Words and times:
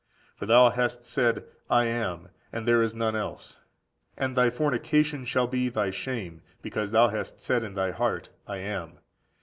For 0.35 0.47
thou 0.47 0.71
hast 0.71 1.05
said, 1.05 1.43
I 1.69 1.85
am, 1.85 2.29
and 2.51 2.67
there 2.67 2.81
is 2.81 2.95
none 2.95 3.15
else. 3.15 3.59
And 4.17 4.35
thy 4.35 4.49
fornication 4.49 5.25
shall 5.25 5.45
be 5.45 5.69
thy 5.69 5.91
shame, 5.91 6.41
because 6.63 6.89
thou 6.89 7.09
hast 7.09 7.39
said 7.39 7.63
in 7.63 7.75
thy 7.75 7.91
heart, 7.91 8.29
I 8.47 8.57
am. 8.57 8.97